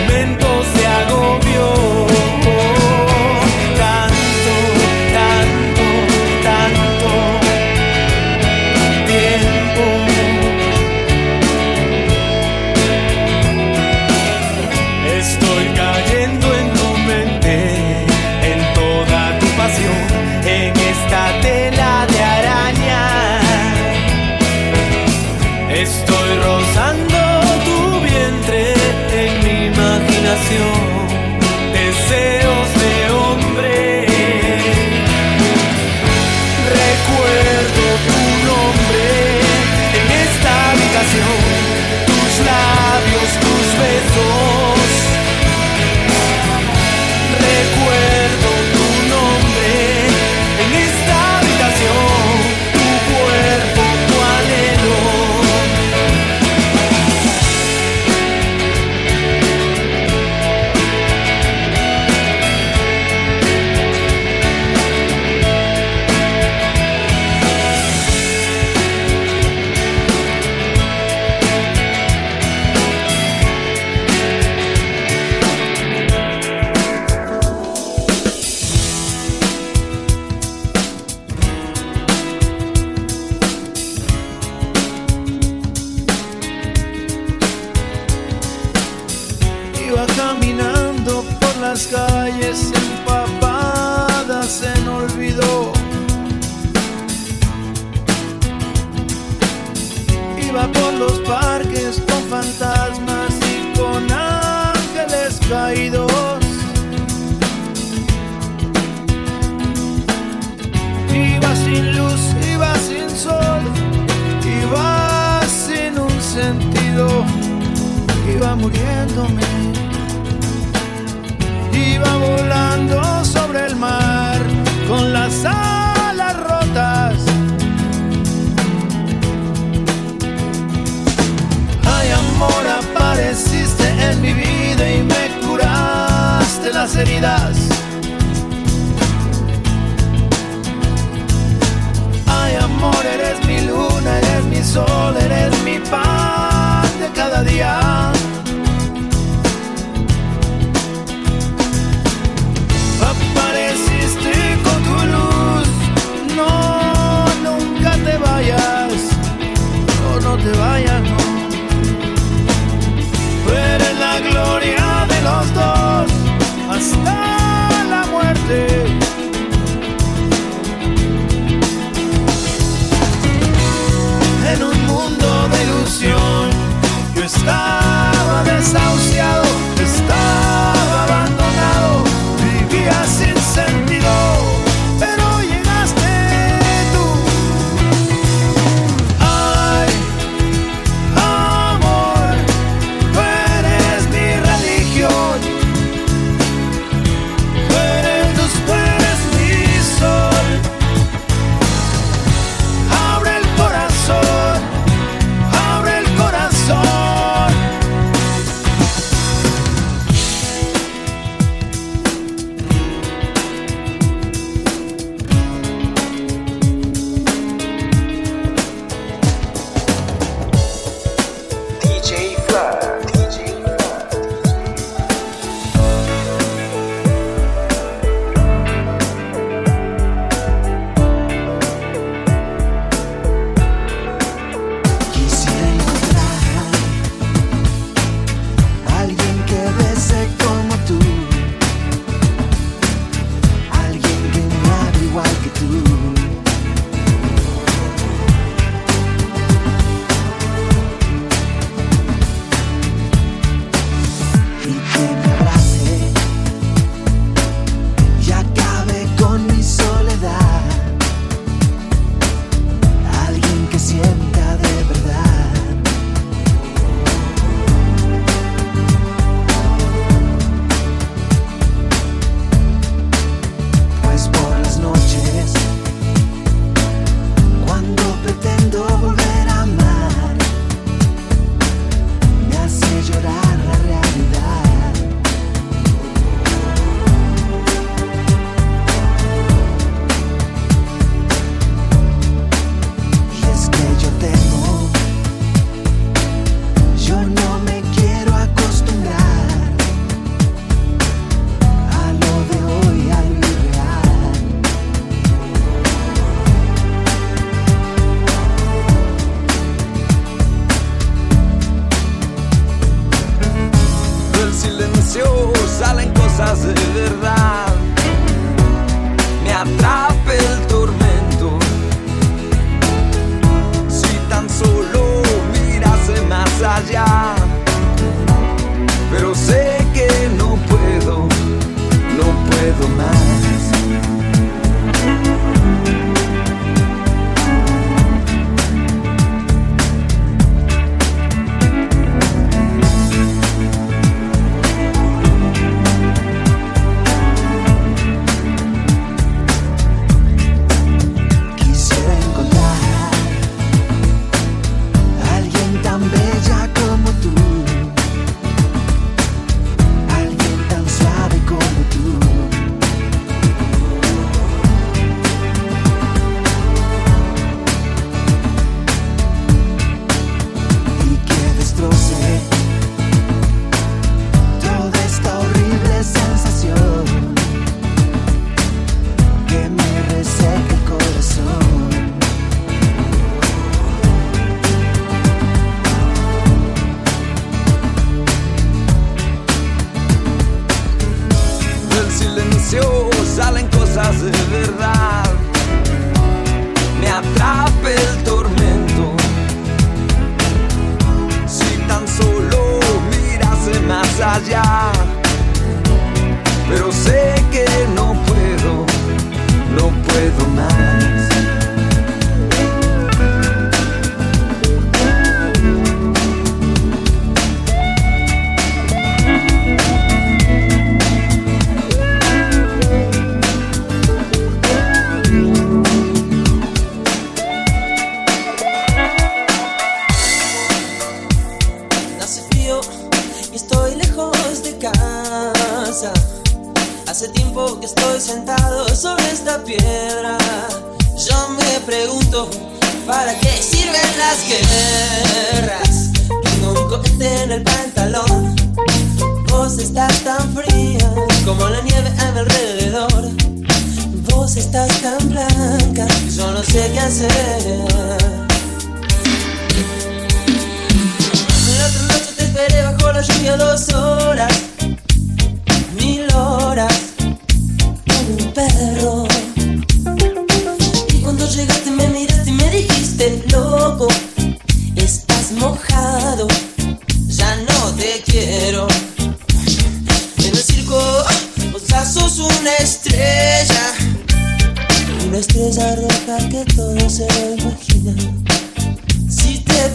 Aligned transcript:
Momentos 0.00 0.77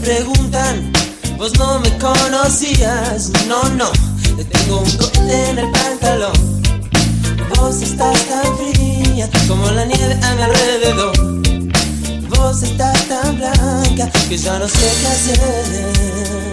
preguntan, 0.04 0.92
vos 1.38 1.58
no 1.58 1.80
me 1.80 1.98
conocías. 1.98 3.32
No, 3.48 3.64
no, 3.70 3.92
yo 4.38 4.46
tengo 4.46 4.80
un 4.82 4.92
cohete 4.98 5.50
en 5.50 5.60
el 5.60 5.72
pantalón. 5.72 6.62
Vos 7.56 7.82
estás 7.82 8.20
tan 8.26 8.58
fría 8.58 9.30
como 9.48 9.70
la 9.72 9.86
nieve 9.86 10.20
a 10.22 10.36
mi 10.36 10.42
alrededor. 10.42 11.14
Vos 12.30 12.64
estás 12.64 13.08
tan 13.08 13.38
blanca 13.38 14.12
que 14.28 14.38
ya 14.38 14.60
no 14.60 14.68
sé 14.68 14.92
qué 15.00 15.08
hacer. 15.08 16.53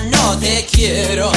no 0.00 0.38
te 0.38 0.66
quiero. 0.70 1.30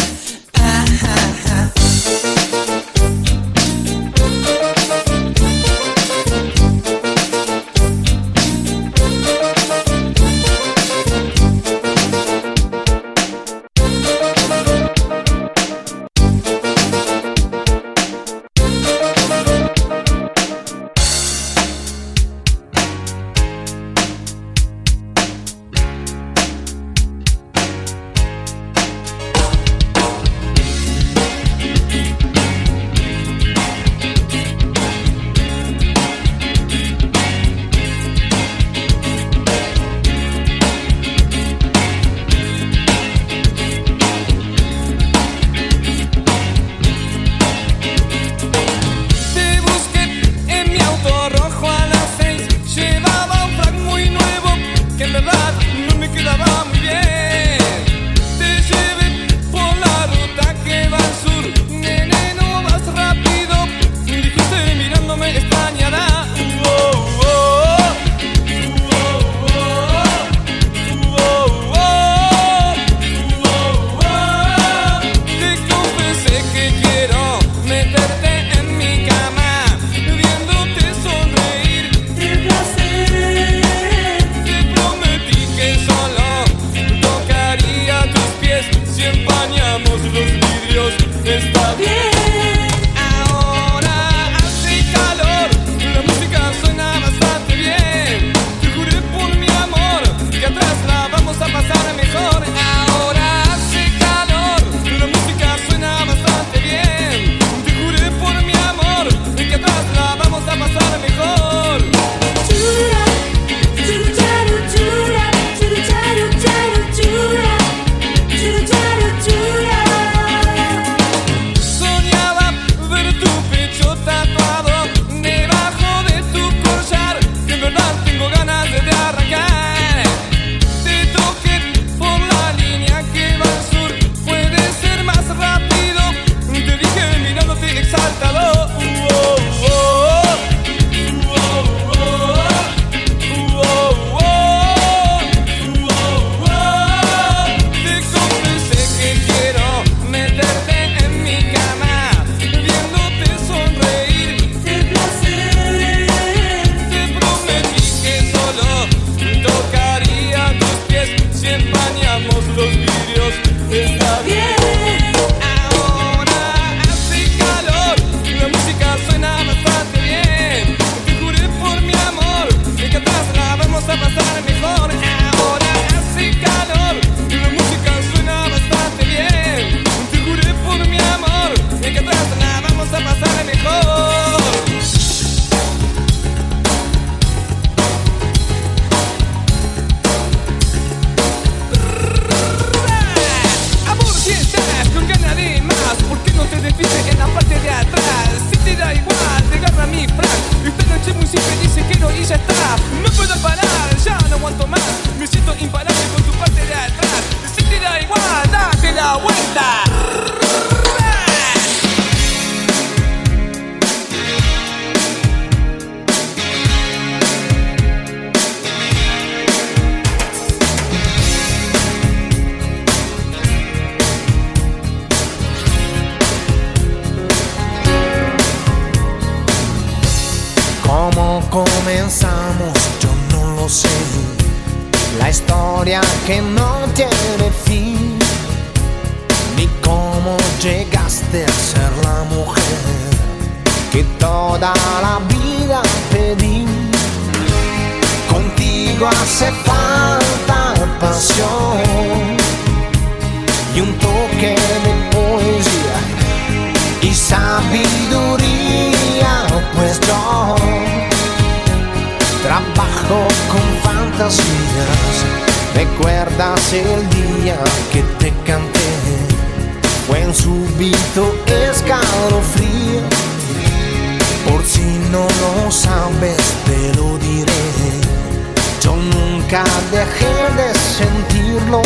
nunca 279.46 279.64
dejé 279.92 280.36
de 280.56 280.74
sentirlo. 280.98 281.82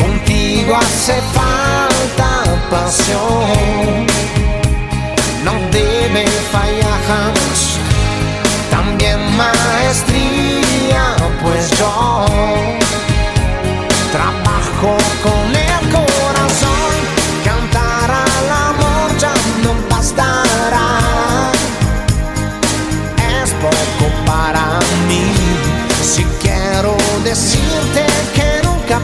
Contigo 0.00 0.76
hace 0.76 1.20
falta 1.32 2.44
pasión. 2.70 4.06
No 5.44 5.52
debe 5.70 6.26
fallar. 6.52 7.32
También 8.70 9.18
maestría, 9.36 11.04
pues 11.42 11.70
yo 11.78 12.24
trabajo 14.12 14.96
con 15.22 15.33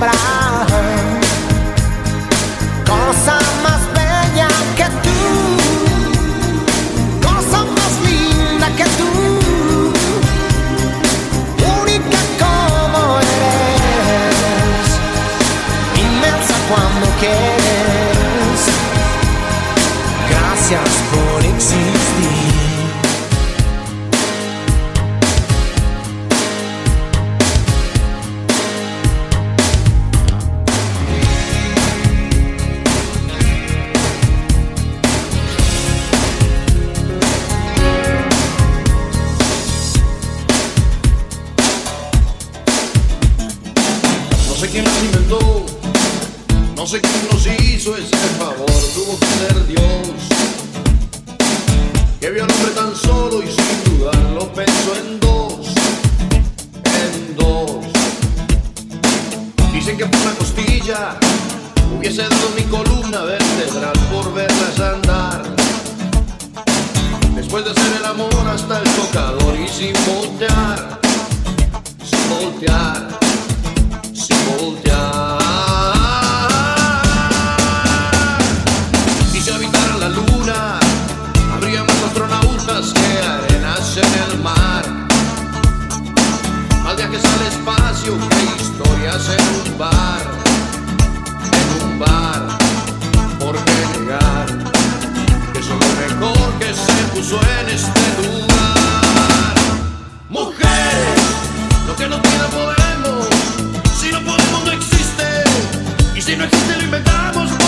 but 0.01 0.09
I. 0.09 0.90
se, 46.91 47.01
nos 47.33 47.47
hizo 47.47 47.97
es 47.97 48.11
no 106.41 106.47
existe, 106.47 106.77
lo 106.77 106.85
inventamos. 106.85 107.60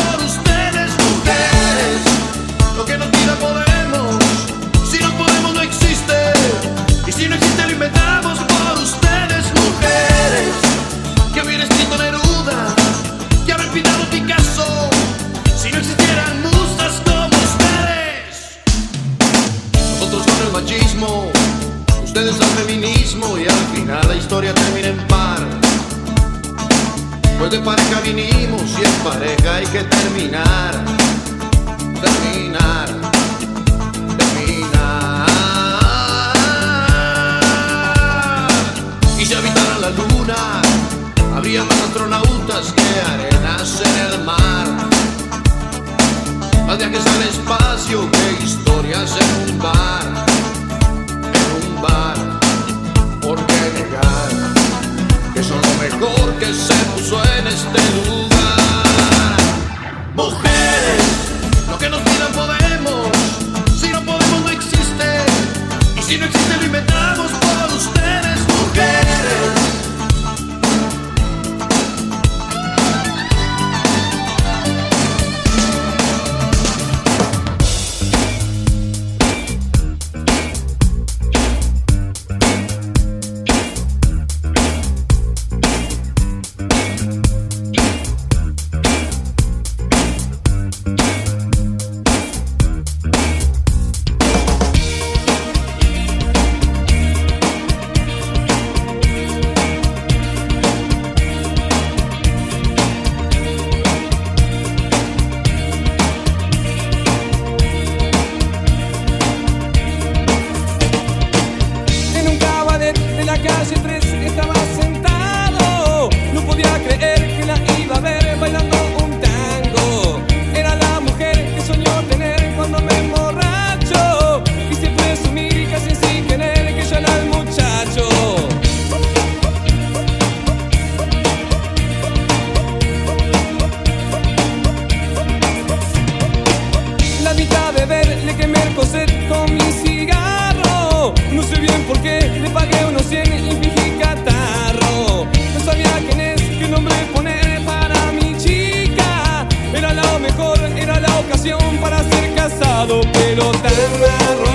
Pero 152.89 153.53
tan 153.63 154.52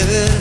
Yeah. 0.00 0.39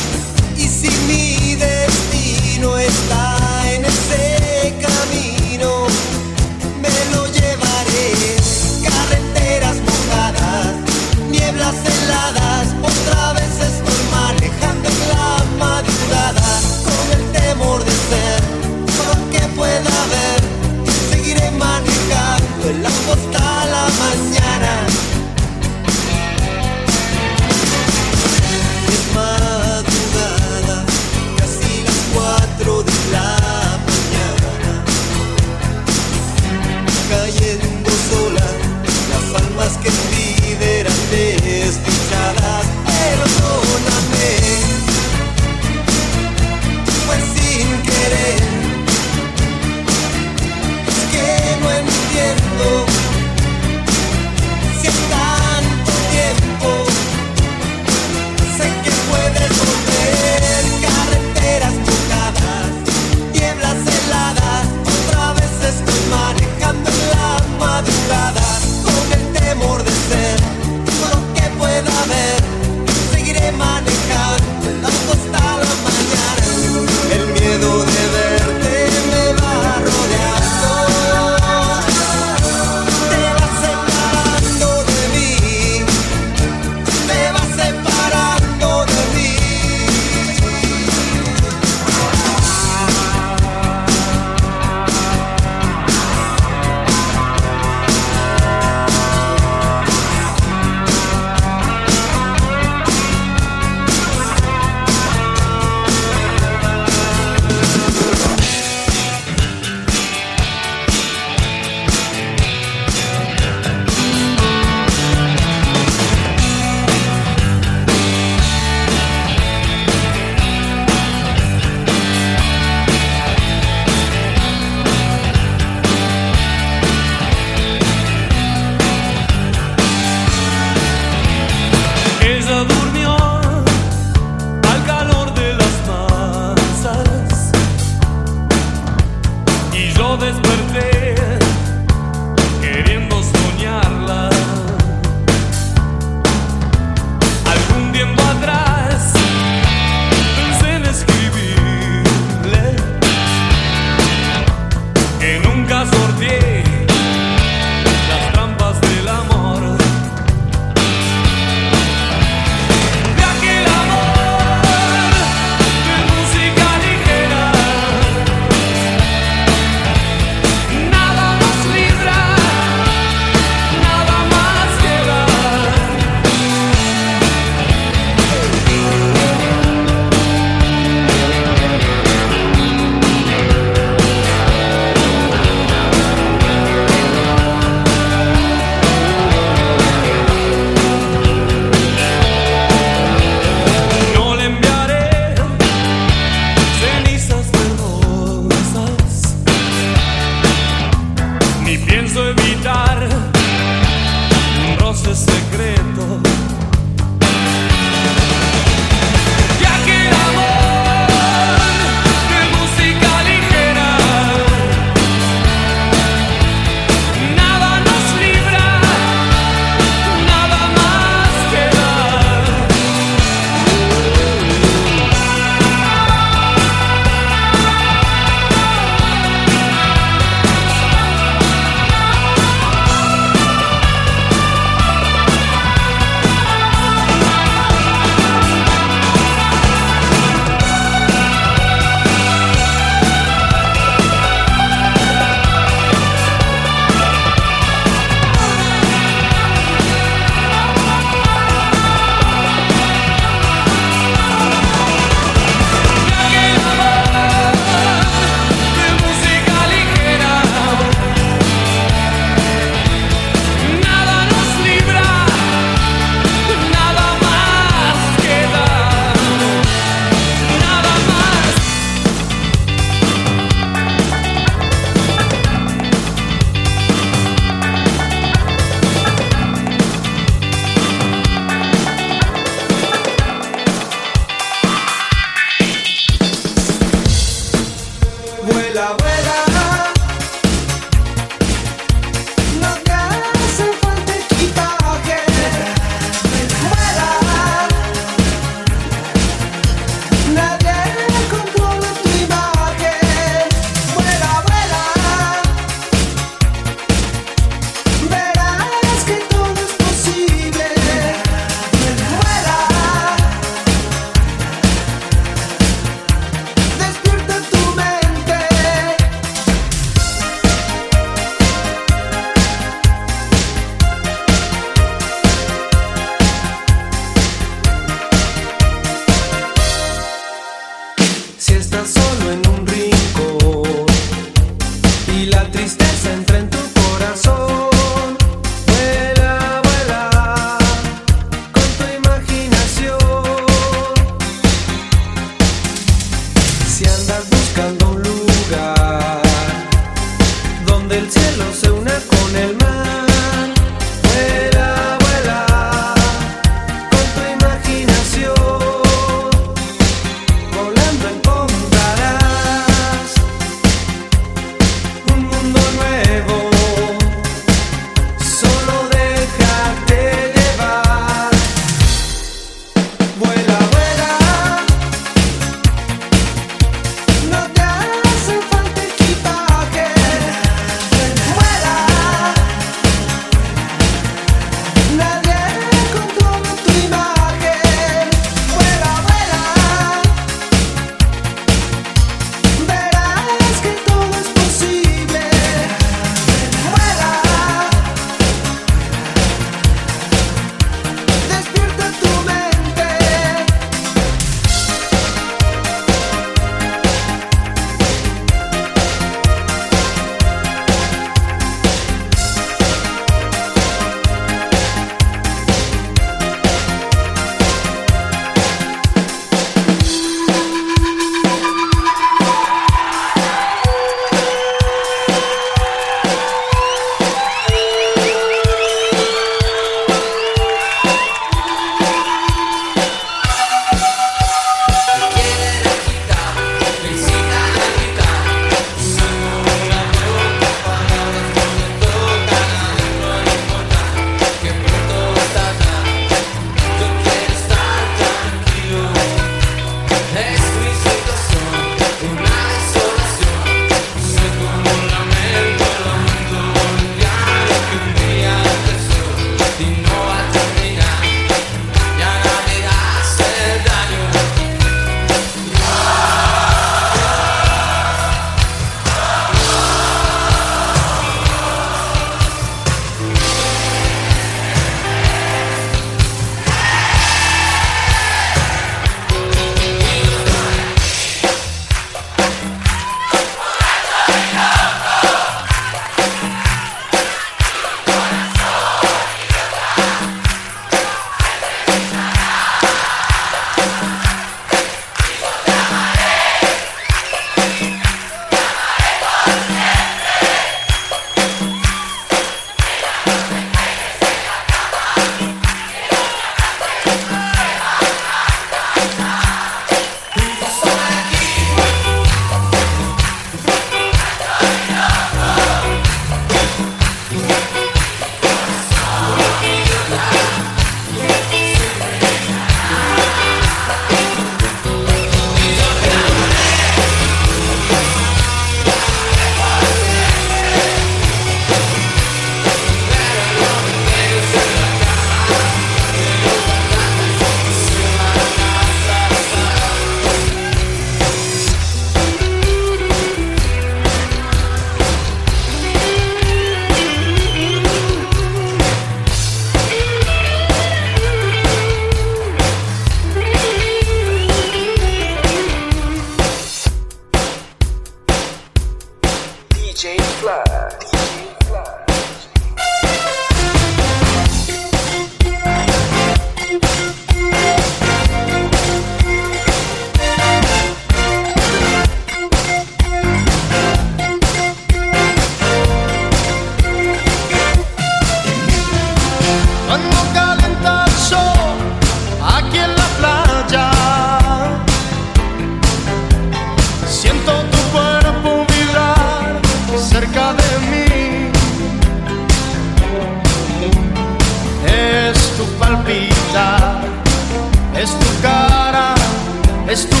Es 599.71 599.87
tu 599.87 600.00